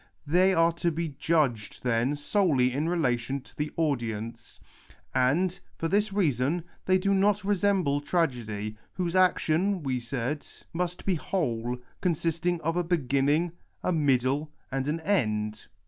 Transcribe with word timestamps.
They 0.25 0.51
are 0.55 0.71
to 0.73 0.89
be 0.89 1.09
judged, 1.09 1.83
then, 1.83 2.15
solely 2.15 2.73
in 2.73 2.89
relation 2.89 3.39
to 3.41 3.55
the 3.55 3.69
audience. 3.77 4.59
And, 5.13 5.59
for 5.77 5.87
this 5.87 6.11
reason, 6.11 6.63
they 6.87 6.97
do 6.97 7.13
not 7.13 7.43
resemble 7.43 8.01
tragedy, 8.01 8.77
whose 8.93 9.15
action, 9.15 9.83
we 9.83 9.99
said, 9.99 10.43
must 10.73 11.05
be 11.05 11.13
whole, 11.13 11.77
consisting 12.01 12.59
of 12.61 12.77
a 12.77 12.83
beginning, 12.83 13.51
a 13.83 13.91
middle, 13.93 14.51
and 14.71 14.87
an 14.87 15.01
end. 15.01 15.67